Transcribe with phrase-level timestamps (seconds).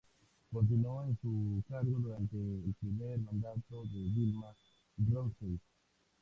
[0.51, 4.51] Continuó en su cargo durante el primer mandato de Dilma
[4.97, 5.61] Rousseff.